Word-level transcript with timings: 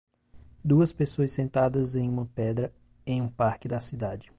Duas 0.65 0.91
pessoas 0.91 1.29
sentadas 1.29 1.95
em 1.95 2.09
uma 2.09 2.25
pedra 2.25 2.73
em 3.05 3.21
um 3.21 3.29
parque 3.29 3.67
da 3.67 3.79
cidade. 3.79 4.27